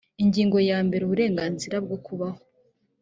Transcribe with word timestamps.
ingingo 0.23 0.57
ya 0.69 0.77
mbere 0.87 1.01
uburenganzira 1.03 1.75
bwo 1.85 1.97
kubaho 2.05 2.39